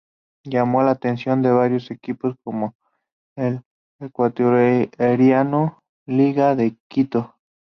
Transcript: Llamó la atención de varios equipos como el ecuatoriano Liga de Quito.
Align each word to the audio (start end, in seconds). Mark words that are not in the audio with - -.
Llamó 0.45 0.81
la 0.81 0.93
atención 0.93 1.43
de 1.43 1.51
varios 1.51 1.91
equipos 1.91 2.33
como 2.43 2.73
el 3.37 3.61
ecuatoriano 3.99 5.77
Liga 6.07 6.55
de 6.55 6.75
Quito. 6.89 7.35